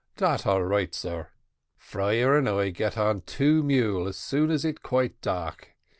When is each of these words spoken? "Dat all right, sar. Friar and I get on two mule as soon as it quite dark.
"Dat 0.17 0.47
all 0.47 0.63
right, 0.63 0.95
sar. 0.95 1.29
Friar 1.77 2.35
and 2.35 2.49
I 2.49 2.71
get 2.71 2.97
on 2.97 3.21
two 3.21 3.61
mule 3.61 4.07
as 4.07 4.17
soon 4.17 4.49
as 4.49 4.65
it 4.65 4.81
quite 4.81 5.21
dark. 5.21 5.75